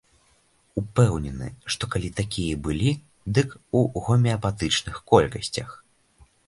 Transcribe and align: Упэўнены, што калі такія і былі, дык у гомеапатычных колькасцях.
Упэўнены, 0.81 1.47
што 1.75 1.83
калі 1.97 2.09
такія 2.21 2.49
і 2.55 2.57
былі, 2.69 2.91
дык 3.39 3.49
у 3.83 3.85
гомеапатычных 4.09 4.95
колькасцях. 5.15 5.69